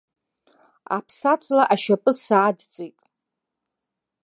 [0.95, 2.97] Аԥсаҵла ашьапы саадҵит.